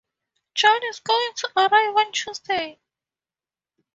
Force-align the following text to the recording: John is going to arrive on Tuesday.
John 0.55 0.81
is 0.89 0.99
going 0.99 1.31
to 1.35 1.49
arrive 1.55 1.95
on 1.95 2.11
Tuesday. 2.11 2.79